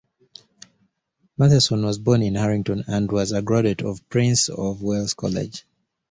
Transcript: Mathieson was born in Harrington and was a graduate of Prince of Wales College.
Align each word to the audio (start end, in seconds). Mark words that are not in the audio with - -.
Mathieson 1.37 1.83
was 1.85 1.99
born 1.99 2.23
in 2.23 2.33
Harrington 2.33 2.83
and 2.87 3.11
was 3.11 3.31
a 3.31 3.43
graduate 3.43 3.83
of 3.83 4.09
Prince 4.09 4.49
of 4.49 4.81
Wales 4.81 5.13
College. 5.13 5.63